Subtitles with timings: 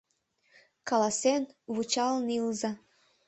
[0.87, 1.43] Каласен,
[1.73, 2.71] вучалын илыза.